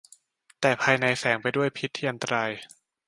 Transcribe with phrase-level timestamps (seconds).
[0.61, 2.51] แต่ภายในแฝงไปด้วยพิษที่อันตราย